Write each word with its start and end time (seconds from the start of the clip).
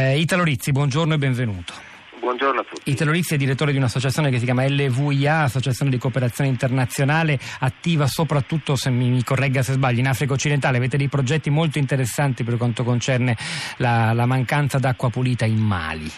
Eh, 0.00 0.18
Italo 0.18 0.44
Rizzi, 0.44 0.72
buongiorno 0.72 1.12
e 1.12 1.18
benvenuto. 1.18 1.74
Buongiorno 2.20 2.60
a 2.60 2.64
tutti. 2.64 2.90
Italo 2.90 3.10
Rizzi 3.10 3.34
è 3.34 3.36
direttore 3.36 3.70
di 3.70 3.76
un'associazione 3.76 4.30
che 4.30 4.38
si 4.38 4.46
chiama 4.46 4.66
LVIA, 4.66 5.40
Associazione 5.40 5.90
di 5.90 5.98
Cooperazione 5.98 6.48
Internazionale, 6.48 7.38
attiva 7.58 8.06
soprattutto, 8.06 8.76
se 8.76 8.88
mi, 8.88 9.10
mi, 9.10 9.22
corregga 9.22 9.62
se 9.62 9.72
sbaglio, 9.72 10.00
in 10.00 10.06
Africa 10.06 10.32
occidentale. 10.32 10.78
Avete 10.78 10.96
dei 10.96 11.08
progetti 11.08 11.50
molto 11.50 11.76
interessanti 11.76 12.44
per 12.44 12.56
quanto 12.56 12.82
concerne 12.82 13.36
la, 13.76 14.14
la 14.14 14.24
mancanza 14.24 14.78
d'acqua 14.78 15.10
pulita 15.10 15.44
in 15.44 15.58
Mali. 15.58 16.10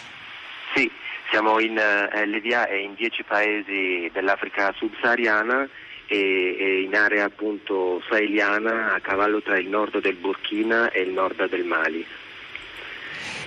Sì, 0.73 0.89
siamo 1.29 1.59
in 1.59 1.75
uh, 1.75 2.25
LVIA 2.25 2.67
e 2.67 2.83
in 2.83 2.93
dieci 2.95 3.23
paesi 3.23 4.09
dell'Africa 4.13 4.73
subsahariana 4.77 5.67
e, 6.07 6.55
e 6.57 6.81
in 6.83 6.95
area 6.95 7.25
appunto 7.25 8.01
saheliana 8.09 8.93
a 8.93 9.01
cavallo 9.01 9.41
tra 9.41 9.57
il 9.57 9.67
nord 9.67 9.99
del 9.99 10.15
Burkina 10.15 10.89
e 10.89 11.01
il 11.01 11.11
nord 11.11 11.49
del 11.49 11.65
Mali. 11.65 12.05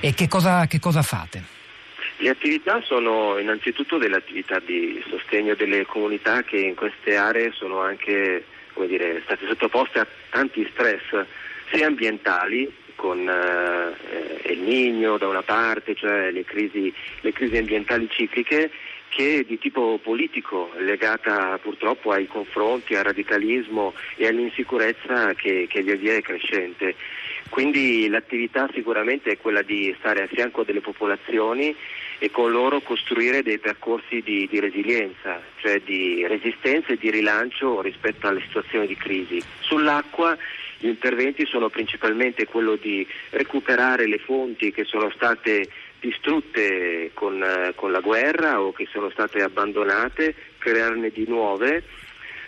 E 0.00 0.14
che 0.14 0.28
cosa, 0.28 0.66
che 0.66 0.78
cosa 0.78 1.02
fate? 1.02 1.54
Le 2.18 2.30
attività 2.30 2.80
sono 2.82 3.38
innanzitutto 3.38 3.98
delle 3.98 4.16
attività 4.16 4.58
di 4.58 5.02
sostegno 5.08 5.54
delle 5.54 5.84
comunità 5.84 6.42
che 6.42 6.56
in 6.56 6.74
queste 6.74 7.16
aree 7.16 7.52
sono 7.52 7.80
anche 7.80 8.44
dire, 8.86 9.20
state 9.24 9.46
sottoposte 9.46 9.98
a 9.98 10.06
tanti 10.30 10.66
stress 10.72 11.24
sia 11.70 11.86
ambientali 11.86 12.72
con 12.94 13.28
eh, 13.28 14.52
il 14.52 14.60
Nino 14.60 15.18
da 15.18 15.28
una 15.28 15.42
parte, 15.42 15.94
cioè 15.94 16.30
le 16.30 16.44
crisi, 16.44 16.92
le 17.20 17.32
crisi 17.32 17.56
ambientali 17.56 18.08
cicliche, 18.10 18.70
che 19.08 19.44
di 19.46 19.58
tipo 19.58 19.98
politico 20.02 20.72
legata 20.78 21.58
purtroppo 21.58 22.10
ai 22.10 22.26
confronti, 22.26 22.94
al 22.94 23.04
radicalismo 23.04 23.94
e 24.16 24.26
all'insicurezza 24.26 25.34
che, 25.34 25.66
che 25.68 25.82
via 25.82 25.96
via 25.96 26.14
è 26.14 26.22
crescente. 26.22 26.94
Quindi 27.56 28.06
l'attività 28.10 28.68
sicuramente 28.74 29.30
è 29.30 29.38
quella 29.38 29.62
di 29.62 29.94
stare 29.98 30.24
a 30.24 30.26
fianco 30.26 30.62
delle 30.62 30.82
popolazioni 30.82 31.74
e 32.18 32.30
con 32.30 32.50
loro 32.50 32.82
costruire 32.82 33.42
dei 33.42 33.58
percorsi 33.58 34.20
di, 34.20 34.46
di 34.46 34.60
resilienza, 34.60 35.40
cioè 35.62 35.80
di 35.82 36.26
resistenza 36.26 36.92
e 36.92 36.98
di 36.98 37.10
rilancio 37.10 37.80
rispetto 37.80 38.28
alle 38.28 38.42
situazioni 38.42 38.86
di 38.86 38.94
crisi. 38.94 39.42
Sull'acqua 39.60 40.36
gli 40.76 40.88
interventi 40.88 41.46
sono 41.46 41.70
principalmente 41.70 42.44
quello 42.44 42.76
di 42.76 43.08
recuperare 43.30 44.06
le 44.06 44.18
fonti 44.18 44.70
che 44.70 44.84
sono 44.84 45.08
state 45.08 45.66
distrutte 45.98 47.12
con, 47.14 47.42
con 47.74 47.90
la 47.90 48.00
guerra 48.00 48.60
o 48.60 48.72
che 48.72 48.86
sono 48.92 49.08
state 49.08 49.40
abbandonate, 49.40 50.34
crearne 50.58 51.08
di 51.08 51.24
nuove 51.26 51.84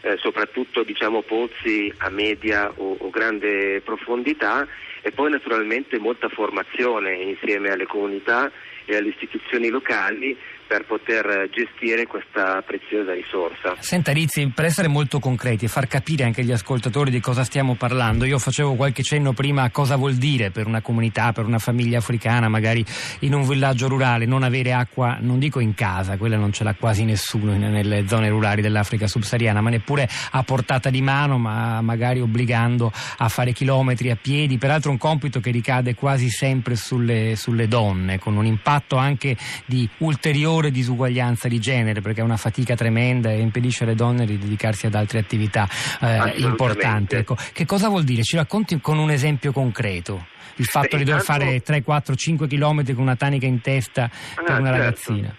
eh, 0.02 0.16
soprattutto 0.18 0.82
diciamo, 0.82 1.22
pozzi 1.22 1.92
a 1.98 2.10
media 2.10 2.70
o, 2.77 2.96
o, 2.98 3.10
grande 3.10 3.80
profondità 3.84 4.66
e 5.00 5.10
poi 5.10 5.30
naturalmente 5.30 5.98
molta 5.98 6.28
formazione 6.28 7.14
insieme 7.14 7.70
alle 7.70 7.86
comunità 7.86 8.50
e 8.89 8.97
alle 8.97 9.08
istituzioni 9.08 9.69
locali 9.69 10.36
per 10.67 10.84
poter 10.84 11.48
gestire 11.50 12.06
questa 12.06 12.62
preziosa 12.64 13.14
risorsa. 13.14 13.75
Senta 13.78 14.12
Rizzi, 14.12 14.53
per 14.55 14.67
essere 14.67 14.86
molto 14.86 15.19
concreti 15.19 15.64
e 15.64 15.69
far 15.69 15.89
capire 15.89 16.25
anche 16.25 16.42
agli 16.42 16.53
ascoltatori 16.53 17.11
di 17.11 17.20
cosa 17.20 17.42
stiamo 17.42 17.75
parlando, 17.75 18.27
io 18.27 18.39
facevo 18.39 18.75
qualche 18.75 19.03
cenno 19.03 19.33
prima 19.33 19.62
a 19.62 19.70
cosa 19.70 19.97
vuol 19.97 20.17
dire 20.17 20.50
per 20.50 20.67
una 20.67 20.83
comunità, 20.83 21.33
per 21.33 21.47
una 21.47 21.58
famiglia 21.58 21.98
africana, 21.98 22.48
magari 22.48 22.84
in 23.20 23.33
un 23.33 23.48
villaggio 23.48 23.89
rurale, 23.89 24.27
non 24.27 24.42
avere 24.42 24.75
acqua, 24.75 25.17
non 25.20 25.39
dico 25.39 25.58
in 25.58 25.75
casa, 25.75 26.19
quella 26.19 26.36
non 26.36 26.52
ce 26.52 26.64
l'ha 26.64 26.75
quasi 26.75 27.05
nessuno 27.05 27.56
nelle 27.56 28.06
zone 28.06 28.28
rurali 28.28 28.61
dell'Africa 28.61 29.06
subsahariana, 29.06 29.62
ma 29.62 29.70
neppure 29.70 30.06
a 30.33 30.42
portata 30.42 30.91
di 30.91 31.00
mano, 31.00 31.39
ma 31.39 31.80
magari 31.80 32.20
obbligando 32.20 32.92
a 33.17 33.28
fare 33.30 33.52
chilometri 33.52 34.11
a 34.11 34.17
piedi, 34.20 34.58
peraltro 34.58 34.91
un 34.91 34.98
compito 34.98 35.41
che 35.41 35.50
ricade 35.50 35.95
quasi 35.95 36.28
sempre 36.28 36.77
sulle, 36.77 37.36
sulle 37.36 37.69
donne, 37.69 38.19
con 38.19 38.36
un 38.36 38.45
impatto 38.45 38.77
anche 38.96 39.36
di 39.66 39.88
ulteriore 39.98 40.26
ulteriore 40.28 40.70
disuguaglianza 40.70 41.48
di 41.48 41.58
genere 41.58 42.00
perché 42.00 42.20
è 42.20 42.24
una 42.24 42.36
fatica 42.36 42.74
tremenda 42.74 43.30
e 43.30 43.40
impedisce 43.40 43.84
alle 43.84 43.94
donne 43.94 44.26
di 44.26 44.38
dedicarsi 44.38 44.86
ad 44.86 44.94
altre 44.94 45.18
attività 45.18 45.66
eh, 46.00 46.34
importanti. 46.36 47.17
Ecco, 47.17 47.36
che 47.52 47.64
cosa 47.64 47.88
vuol 47.88 48.05
dire? 48.05 48.22
Ci 48.22 48.36
racconti 48.36 48.78
con 48.80 48.98
un 48.98 49.11
esempio 49.11 49.52
concreto? 49.52 50.27
Il 50.56 50.64
fatto 50.64 50.96
Beh, 50.96 50.98
di 50.98 51.05
dover 51.05 51.20
intanto... 51.20 51.44
fare 51.44 51.62
3, 51.62 51.83
4, 51.83 52.14
5 52.14 52.48
chilometri 52.48 52.94
con 52.94 53.02
una 53.05 53.17
tanica 53.17 53.46
in 53.46 53.61
testa 53.61 54.05
ah, 54.05 54.42
per 54.42 54.58
una 54.58 54.70
certo. 54.70 54.83
ragazzina. 54.83 55.36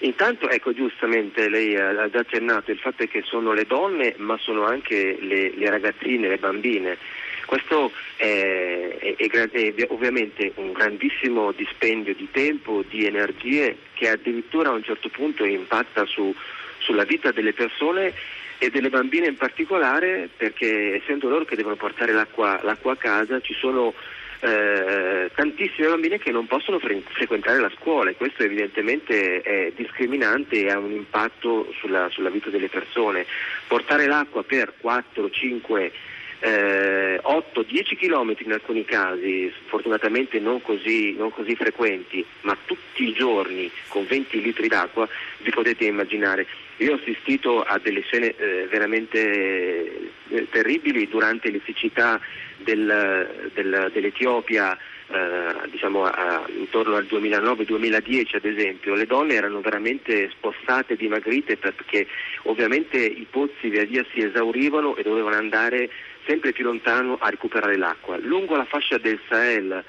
Intanto, 0.00 0.48
ecco, 0.48 0.72
giustamente 0.72 1.48
lei 1.48 1.76
ha 1.76 2.08
già 2.10 2.20
accennato, 2.20 2.72
il 2.72 2.78
fatto 2.78 3.04
è 3.04 3.08
che 3.08 3.22
sono 3.24 3.52
le 3.52 3.64
donne, 3.64 4.14
ma 4.18 4.36
sono 4.38 4.64
anche 4.64 5.16
le, 5.20 5.52
le 5.54 5.70
ragazzine, 5.70 6.28
le 6.28 6.38
bambine. 6.38 6.98
Questo 7.52 7.92
è, 8.16 9.14
è, 9.18 9.28
è, 9.28 9.74
è, 9.74 9.86
ovviamente 9.90 10.52
un 10.54 10.72
grandissimo 10.72 11.52
dispendio 11.52 12.14
di 12.14 12.26
tempo, 12.30 12.82
di 12.88 13.04
energie 13.04 13.76
che 13.92 14.08
addirittura 14.08 14.70
a 14.70 14.72
un 14.72 14.82
certo 14.82 15.10
punto 15.10 15.44
impatta 15.44 16.06
su, 16.06 16.34
sulla 16.78 17.04
vita 17.04 17.30
delle 17.30 17.52
persone 17.52 18.14
e 18.56 18.70
delle 18.70 18.88
bambine 18.88 19.26
in 19.26 19.36
particolare 19.36 20.30
perché 20.34 20.94
essendo 20.94 21.28
loro 21.28 21.44
che 21.44 21.54
devono 21.54 21.76
portare 21.76 22.12
l'acqua, 22.12 22.58
l'acqua 22.62 22.92
a 22.92 22.96
casa 22.96 23.38
ci 23.42 23.52
sono 23.52 23.92
eh, 24.40 25.30
tantissime 25.34 25.88
bambine 25.88 26.16
che 26.16 26.30
non 26.30 26.46
possono 26.46 26.78
fre- 26.78 27.02
frequentare 27.04 27.60
la 27.60 27.70
scuola 27.76 28.08
e 28.08 28.16
questo 28.16 28.44
evidentemente 28.44 29.42
è 29.42 29.72
discriminante 29.76 30.64
e 30.64 30.70
ha 30.70 30.78
un 30.78 30.92
impatto 30.92 31.70
sulla, 31.78 32.08
sulla 32.08 32.30
vita 32.30 32.48
delle 32.48 32.70
persone. 32.70 33.26
Portare 33.68 34.06
l'acqua 34.06 34.42
per 34.42 34.72
4-5 34.82 35.90
eh, 36.44 37.20
8-10 37.22 37.96
km 37.96 38.34
in 38.40 38.52
alcuni 38.52 38.84
casi, 38.84 39.52
fortunatamente 39.66 40.40
non 40.40 40.60
così, 40.60 41.14
non 41.14 41.30
così, 41.30 41.54
frequenti, 41.54 42.24
ma 42.40 42.56
tutti 42.64 43.04
i 43.04 43.12
giorni 43.12 43.70
con 43.86 44.04
20 44.06 44.42
litri 44.42 44.66
d'acqua, 44.66 45.08
vi 45.38 45.50
potete 45.50 45.84
immaginare. 45.84 46.46
Io 46.78 46.92
ho 46.92 46.96
assistito 46.96 47.62
a 47.62 47.78
delle 47.78 48.00
scene 48.02 48.34
eh, 48.36 48.66
veramente 48.68 50.10
eh, 50.28 50.48
terribili 50.50 51.08
durante 51.08 51.48
le 51.48 51.60
siccità 51.64 52.20
del, 52.56 53.50
del, 53.54 53.90
dell'Etiopia. 53.92 54.76
Eh, 55.08 55.68
diciamo 55.70 56.04
a, 56.04 56.44
intorno 56.56 56.96
al 56.96 57.04
2009-2010 57.04 58.36
ad 58.36 58.44
esempio, 58.44 58.94
le 58.94 59.04
donne 59.04 59.34
erano 59.34 59.60
veramente 59.60 60.30
spostate, 60.30 60.96
dimagrite 60.96 61.56
perché 61.56 62.06
ovviamente 62.44 62.98
i 62.98 63.26
pozzi 63.28 63.68
via 63.68 63.84
via 63.84 64.04
si 64.12 64.20
esaurivano 64.20 64.96
e 64.96 65.02
dovevano 65.02 65.36
andare 65.36 65.90
sempre 66.24 66.52
più 66.52 66.64
lontano 66.64 67.18
a 67.20 67.28
recuperare 67.28 67.76
l'acqua. 67.76 68.16
Lungo 68.18 68.56
la 68.56 68.64
fascia 68.64 68.96
del 68.98 69.18
Sahel, 69.28 69.84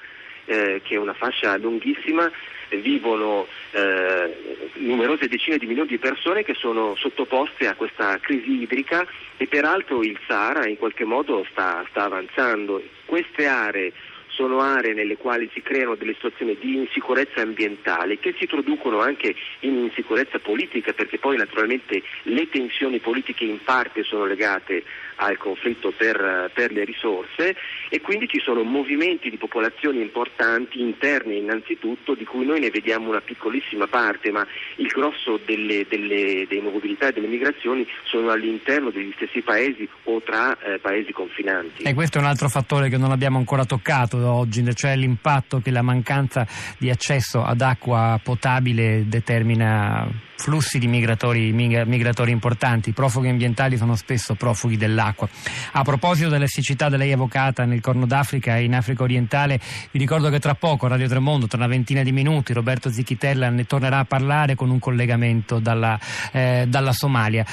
eh, 0.46 0.80
che 0.84 0.94
è 0.94 0.98
una 0.98 1.14
fascia 1.14 1.56
lunghissima, 1.56 2.30
vivono 2.70 3.46
eh, 3.72 4.70
numerose 4.74 5.28
decine 5.28 5.58
di 5.58 5.66
milioni 5.66 5.88
di 5.88 5.98
persone 5.98 6.42
che 6.42 6.54
sono 6.54 6.94
sottoposte 6.96 7.66
a 7.66 7.74
questa 7.74 8.18
crisi 8.18 8.62
idrica 8.62 9.06
e 9.36 9.46
peraltro 9.46 10.02
il 10.02 10.18
Sahara 10.26 10.66
in 10.66 10.76
qualche 10.76 11.04
modo 11.04 11.46
sta, 11.50 11.84
sta 11.90 12.04
avanzando. 12.04 12.82
Queste 13.04 13.46
aree 13.46 13.92
sono 14.34 14.60
aree 14.60 14.92
nelle 14.92 15.16
quali 15.16 15.48
si 15.52 15.62
creano 15.62 15.94
delle 15.94 16.14
situazioni 16.14 16.56
di 16.60 16.76
insicurezza 16.76 17.40
ambientale 17.40 18.18
che 18.18 18.34
si 18.38 18.46
traducono 18.46 19.00
anche 19.00 19.34
in 19.60 19.76
insicurezza 19.76 20.38
politica 20.38 20.92
perché 20.92 21.18
poi 21.18 21.36
naturalmente 21.36 22.02
le 22.22 22.48
tensioni 22.48 22.98
politiche 22.98 23.44
in 23.44 23.62
parte 23.62 24.02
sono 24.02 24.26
legate 24.26 24.82
al 25.16 25.36
conflitto 25.36 25.92
per, 25.96 26.50
per 26.52 26.72
le 26.72 26.84
risorse 26.84 27.54
e 27.88 28.00
quindi 28.00 28.26
ci 28.28 28.40
sono 28.40 28.62
movimenti 28.62 29.30
di 29.30 29.36
popolazioni 29.36 30.00
importanti 30.00 30.80
interne 30.80 31.34
innanzitutto 31.34 32.14
di 32.14 32.24
cui 32.24 32.44
noi 32.44 32.60
ne 32.60 32.70
vediamo 32.70 33.08
una 33.08 33.20
piccolissima 33.20 33.86
parte 33.86 34.32
ma 34.32 34.44
il 34.76 34.88
grosso 34.88 35.38
delle, 35.44 35.86
delle, 35.88 36.46
delle 36.48 36.60
mobilità 36.60 37.08
e 37.08 37.12
delle 37.12 37.28
migrazioni 37.28 37.86
sono 38.04 38.30
all'interno 38.30 38.90
degli 38.90 39.12
stessi 39.14 39.40
paesi 39.42 39.88
o 40.04 40.20
tra 40.22 40.58
eh, 40.58 40.78
paesi 40.78 41.12
confinanti. 41.12 41.84
E 41.84 41.94
questo 41.94 42.18
è 42.18 42.20
un 42.20 42.26
altro 42.26 42.48
fattore 42.48 42.88
che 42.88 42.96
non 42.96 43.12
abbiamo 43.12 43.38
ancora 43.38 43.64
toccato 43.64 44.18
oggi, 44.30 44.64
cioè 44.74 44.96
l'impatto 44.96 45.60
che 45.60 45.70
la 45.70 45.82
mancanza 45.82 46.46
di 46.78 46.90
accesso 46.90 47.42
ad 47.42 47.60
acqua 47.60 48.18
potabile 48.22 49.06
determina 49.08 50.08
flussi 50.36 50.78
di 50.78 50.86
migratori, 50.86 51.52
migratori 51.52 52.30
importanti. 52.30 52.90
I 52.90 52.92
profughi 52.92 53.28
ambientali 53.28 53.76
sono 53.76 53.94
spesso 53.96 54.34
profughi 54.34 54.76
dell'acqua. 54.76 55.28
A 55.72 55.82
proposito 55.82 56.28
delle 56.28 56.48
siccità 56.48 56.88
da 56.88 56.96
lei 56.96 57.10
evocata 57.10 57.64
nel 57.64 57.80
Corno 57.80 58.06
d'Africa 58.06 58.56
e 58.56 58.64
in 58.64 58.74
Africa 58.74 59.02
orientale, 59.02 59.60
vi 59.90 59.98
ricordo 59.98 60.28
che 60.30 60.40
tra 60.40 60.54
poco 60.54 60.86
Radio 60.86 61.08
Tremondo, 61.08 61.46
tra 61.46 61.56
una 61.58 61.66
ventina 61.66 62.02
di 62.02 62.12
minuti, 62.12 62.52
Roberto 62.52 62.90
Zichitella 62.90 63.48
ne 63.48 63.64
tornerà 63.64 64.00
a 64.00 64.04
parlare 64.04 64.54
con 64.54 64.70
un 64.70 64.78
collegamento 64.78 65.58
dalla, 65.58 65.98
eh, 66.32 66.66
dalla 66.68 66.92
Somalia. 66.92 67.44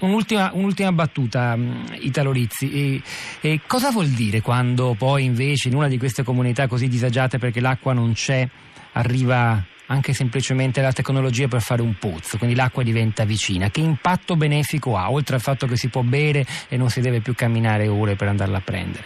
un'ultima, 0.00 0.50
un'ultima, 0.54 0.92
battuta, 0.92 1.56
mm, 1.56 1.84
Italo 2.00 2.32
Rizzi. 2.32 2.72
E, 2.72 3.02
e 3.40 3.60
cosa 3.66 3.90
vuol 3.90 4.08
dire 4.08 4.40
quando 4.40 4.94
poi 4.96 5.24
invece 5.24 5.68
in 5.68 5.74
una 5.74 5.85
di 5.88 5.98
queste 5.98 6.22
comunità 6.22 6.66
così 6.66 6.88
disagiate 6.88 7.38
perché 7.38 7.60
l'acqua 7.60 7.92
non 7.92 8.12
c'è 8.12 8.46
arriva 8.92 9.64
anche 9.86 10.12
semplicemente 10.12 10.80
la 10.80 10.92
tecnologia 10.92 11.46
per 11.48 11.60
fare 11.60 11.82
un 11.82 11.94
pozzo, 11.98 12.38
quindi 12.38 12.56
l'acqua 12.56 12.82
diventa 12.82 13.24
vicina. 13.24 13.70
Che 13.70 13.80
impatto 13.80 14.36
benefico 14.36 14.96
ha, 14.96 15.10
oltre 15.10 15.36
al 15.36 15.40
fatto 15.40 15.66
che 15.66 15.76
si 15.76 15.88
può 15.88 16.02
bere 16.02 16.44
e 16.68 16.76
non 16.76 16.90
si 16.90 17.00
deve 17.00 17.20
più 17.20 17.34
camminare 17.34 17.86
ore 17.86 18.16
per 18.16 18.28
andarla 18.28 18.58
a 18.58 18.62
prendere? 18.62 19.04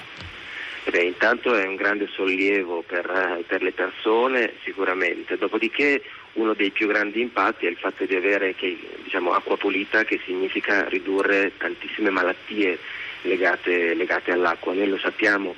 Beh, 0.91 1.05
Intanto 1.05 1.55
è 1.55 1.67
un 1.67 1.77
grande 1.77 2.09
sollievo 2.15 2.83
per, 2.87 3.05
eh, 3.05 3.45
per, 3.47 3.63
le 3.63 3.73
persone 3.73 4.55
sicuramente, 4.65 5.37
dopodiché 5.37 6.03
uno 6.35 6.55
dei 6.55 6.71
più 6.71 6.87
grandi 6.87 7.21
impatti 7.21 7.67
è 7.67 7.69
il 7.69 7.77
fatto 7.77 8.07
di 8.07 8.17
avere 8.17 8.55
che, 8.55 8.79
diciamo, 9.05 9.33
acqua 9.33 9.59
pulita 9.59 10.05
che 10.05 10.19
significa 10.25 10.89
ridurre 10.89 11.53
tantissime 11.59 12.09
malattie 12.09 12.79
legate, 13.23 13.95
legate 13.95 14.31
all'acqua. 14.31 14.73
Noi 14.73 14.89
lo 14.89 14.99
sappiamo, 14.99 15.55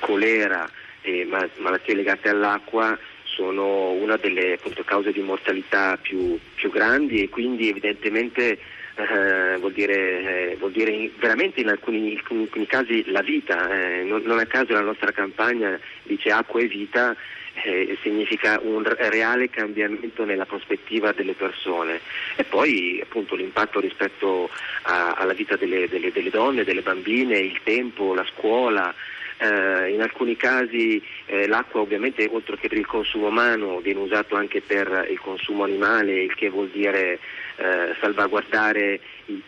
colera 0.00 0.68
e 1.02 1.26
malattie 1.56 1.94
legate 1.94 2.28
all'acqua 2.28 2.98
sono 3.38 3.92
una 3.92 4.16
delle 4.16 4.54
appunto, 4.54 4.82
cause 4.82 5.12
di 5.12 5.20
mortalità 5.20 5.96
più, 5.96 6.36
più 6.56 6.70
grandi 6.70 7.22
e 7.22 7.28
quindi 7.28 7.68
evidentemente 7.68 8.58
eh, 8.96 9.56
vuol, 9.58 9.72
dire, 9.72 10.50
eh, 10.50 10.56
vuol, 10.56 10.72
dire, 10.72 11.08
veramente 11.20 11.60
in 11.60 11.68
alcuni, 11.68 12.14
in 12.14 12.18
alcuni 12.18 12.66
casi 12.66 13.08
la 13.12 13.22
vita, 13.22 13.70
eh, 13.70 14.02
non, 14.02 14.22
non, 14.22 14.40
a 14.40 14.46
caso 14.46 14.72
la 14.72 14.80
nostra 14.80 15.12
campagna 15.12 15.78
dice 16.02 16.32
acqua 16.32 16.60
e 16.60 16.66
vita, 16.66 17.14
eh, 17.62 17.96
significa 18.02 18.58
un 18.60 18.82
reale 18.84 19.50
cambiamento 19.50 20.24
nella 20.24 20.46
prospettiva 20.46 21.12
delle 21.12 21.34
persone 21.34 22.00
e 22.34 22.42
poi 22.42 23.00
appunto 23.00 23.36
l'impatto 23.36 23.78
rispetto 23.78 24.50
a, 24.82 25.12
alla 25.12 25.32
vita 25.32 25.54
delle, 25.54 25.88
delle, 25.88 26.10
delle 26.10 26.30
donne, 26.30 26.64
delle 26.64 26.82
bambine, 26.82 27.38
il 27.38 27.60
tempo, 27.62 28.14
la 28.14 28.26
scuola. 28.34 28.92
Eh, 29.40 29.92
in 29.92 30.00
alcuni 30.00 30.36
casi 30.36 31.00
eh, 31.26 31.46
l'acqua 31.46 31.80
ovviamente 31.80 32.28
oltre 32.28 32.58
che 32.58 32.66
per 32.66 32.76
il 32.76 32.86
consumo 32.86 33.28
umano 33.28 33.78
viene 33.78 34.00
usato 34.00 34.34
anche 34.34 34.60
per 34.60 35.06
il 35.08 35.20
consumo 35.20 35.62
animale, 35.62 36.24
il 36.24 36.34
che 36.34 36.48
vuol 36.48 36.68
dire 36.70 37.20
eh, 37.58 37.94
salvaguardare 38.00 39.00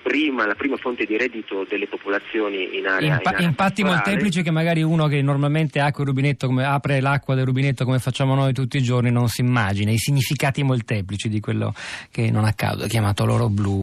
prima, 0.02 0.46
la 0.46 0.54
prima 0.54 0.76
fonte 0.76 1.04
di 1.04 1.16
reddito 1.16 1.64
delle 1.68 1.86
popolazioni 1.86 2.76
in 2.76 2.86
area. 2.86 3.14
Impa- 3.14 3.30
in 3.30 3.36
area 3.36 3.48
impatti 3.48 3.84
molteplici 3.84 4.42
che 4.42 4.50
magari 4.50 4.82
uno 4.82 5.06
che 5.06 5.22
normalmente 5.22 5.80
come, 6.38 6.64
apre 6.64 7.00
l'acqua 7.00 7.34
del 7.34 7.44
rubinetto 7.44 7.84
come 7.84 7.98
facciamo 7.98 8.34
noi 8.34 8.52
tutti 8.52 8.76
i 8.76 8.82
giorni 8.82 9.10
non 9.10 9.28
si 9.28 9.40
immagina, 9.40 9.90
i 9.90 9.98
significati 9.98 10.62
molteplici 10.62 11.28
di 11.28 11.40
quello 11.40 11.72
che 12.10 12.30
non 12.30 12.44
a 12.44 12.52
caso 12.52 12.84
è 12.84 12.88
chiamato 12.88 13.24
l'oro 13.24 13.48
blu. 13.48 13.78